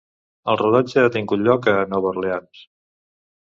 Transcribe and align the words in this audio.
El 0.53 0.55
rodatge 0.61 1.01
ha 1.03 1.11
tingut 1.17 1.43
lloc 1.49 1.69
a 1.75 1.75
Nova 1.93 2.11
Orleans. 2.13 2.65